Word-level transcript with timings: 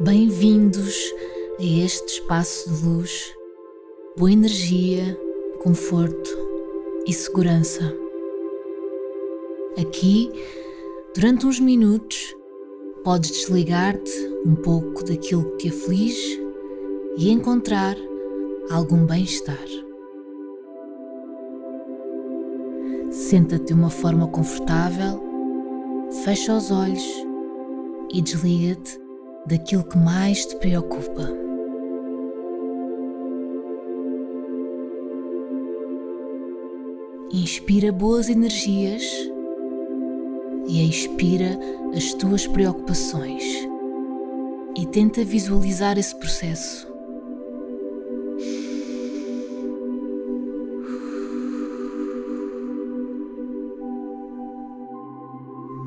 Bem-vindos 0.00 1.14
a 1.56 1.62
este 1.62 2.14
espaço 2.14 2.68
de 2.68 2.84
luz, 2.84 3.32
boa 4.18 4.32
energia, 4.32 5.16
conforto 5.62 6.30
e 7.06 7.12
segurança. 7.12 7.80
Aqui, 9.80 10.32
durante 11.14 11.46
uns 11.46 11.60
minutos, 11.60 12.34
podes 13.04 13.30
desligar-te 13.30 14.10
um 14.44 14.56
pouco 14.56 15.04
daquilo 15.04 15.44
que 15.52 15.58
te 15.58 15.68
aflige 15.68 16.42
e 17.16 17.30
encontrar 17.30 17.96
algum 18.70 19.06
bem-estar. 19.06 19.64
Senta-te 23.12 23.66
de 23.66 23.74
uma 23.74 23.90
forma 23.90 24.26
confortável, 24.26 25.22
fecha 26.24 26.52
os 26.52 26.72
olhos 26.72 27.04
e 28.12 28.20
desliga-te 28.20 29.03
daquilo 29.46 29.84
que 29.84 29.98
mais 29.98 30.46
te 30.46 30.56
preocupa. 30.56 31.28
Inspira 37.32 37.90
boas 37.92 38.28
energias 38.28 39.02
e 40.66 40.88
expira 40.88 41.58
as 41.94 42.14
tuas 42.14 42.46
preocupações 42.46 43.42
e 44.76 44.86
tenta 44.86 45.24
visualizar 45.24 45.98
esse 45.98 46.14
processo. 46.16 46.92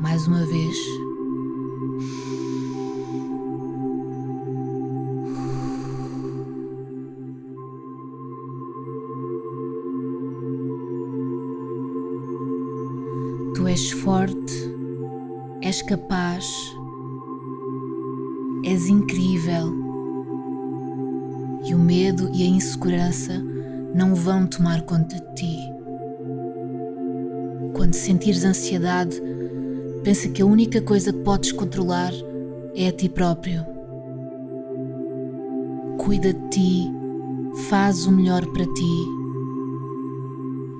Mais 0.00 0.26
uma 0.26 0.44
vez. 0.46 1.09
Tu 13.60 13.68
és 13.68 13.90
forte, 13.92 14.54
és 15.60 15.82
capaz, 15.82 16.46
és 18.64 18.88
incrível. 18.88 19.74
E 21.66 21.74
o 21.74 21.78
medo 21.78 22.30
e 22.32 22.42
a 22.42 22.46
insegurança 22.46 23.34
não 23.94 24.14
vão 24.14 24.46
tomar 24.46 24.80
conta 24.86 25.14
de 25.14 25.34
ti. 25.34 25.58
Quando 27.74 27.92
sentires 27.92 28.46
ansiedade, 28.46 29.20
pensa 30.04 30.30
que 30.30 30.40
a 30.40 30.46
única 30.46 30.80
coisa 30.80 31.12
que 31.12 31.18
podes 31.18 31.52
controlar 31.52 32.14
é 32.74 32.88
a 32.88 32.92
ti 32.92 33.10
próprio. 33.10 33.62
Cuida 35.98 36.32
de 36.32 36.48
ti, 36.48 36.90
faz 37.68 38.06
o 38.06 38.10
melhor 38.12 38.46
para 38.54 38.64
ti. 38.64 39.04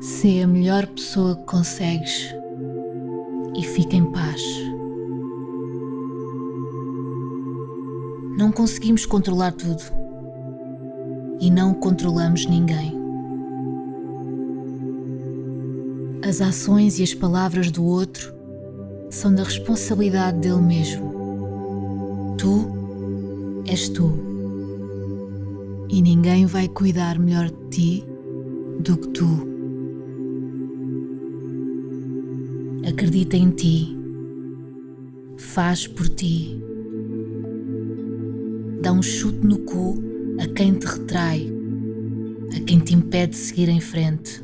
Sê 0.00 0.42
a 0.42 0.46
melhor 0.46 0.86
pessoa 0.86 1.34
que 1.34 1.44
consegues 1.44 2.38
e 3.58 3.62
fica 3.64 3.96
em 3.96 4.04
paz. 4.04 4.40
Não 8.38 8.52
conseguimos 8.52 9.04
controlar 9.04 9.50
tudo 9.50 9.82
e 11.40 11.50
não 11.50 11.74
controlamos 11.74 12.46
ninguém. 12.46 12.96
As 16.24 16.40
ações 16.40 17.00
e 17.00 17.02
as 17.02 17.12
palavras 17.14 17.72
do 17.72 17.84
outro 17.84 18.32
são 19.10 19.34
da 19.34 19.42
responsabilidade 19.42 20.38
dele 20.38 20.62
mesmo. 20.62 22.36
Tu 22.38 23.64
és 23.66 23.88
tu. 23.88 24.12
E 25.88 26.00
ninguém 26.00 26.46
vai 26.46 26.68
cuidar 26.68 27.18
melhor 27.18 27.50
de 27.50 27.68
ti 27.70 28.04
do 28.78 28.96
que 28.96 29.08
tu. 29.08 29.57
Acredita 32.88 33.36
em 33.36 33.50
ti. 33.50 33.94
Faz 35.36 35.86
por 35.86 36.08
ti. 36.08 36.58
Dá 38.80 38.92
um 38.92 39.02
chute 39.02 39.46
no 39.46 39.58
cu 39.58 40.02
a 40.40 40.46
quem 40.46 40.72
te 40.72 40.86
retrai, 40.86 41.52
a 42.56 42.60
quem 42.60 42.78
te 42.78 42.94
impede 42.94 43.32
de 43.32 43.36
seguir 43.36 43.68
em 43.68 43.78
frente. 43.78 44.42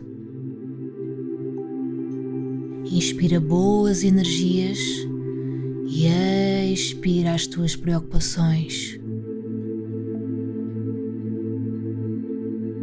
Inspira 2.84 3.40
boas 3.40 4.04
energias 4.04 4.78
e 5.88 6.70
expira 6.70 7.32
as 7.32 7.46
tuas 7.46 7.74
preocupações. 7.74 9.00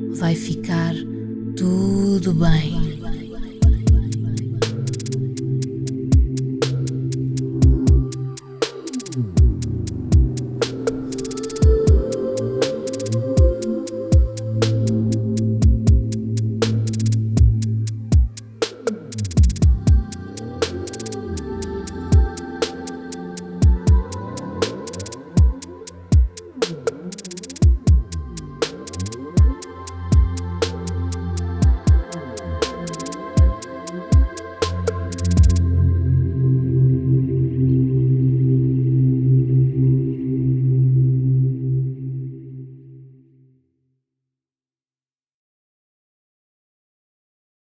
Vai 0.09 0.33
ficar 0.33 0.95
tudo 1.55 2.33
bem. 2.33 2.90